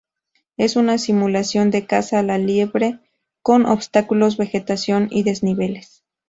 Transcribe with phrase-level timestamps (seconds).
[0.57, 2.97] Es una simulación de caza a la liebre
[3.43, 6.01] con obstáculos, vegetación y desniveles.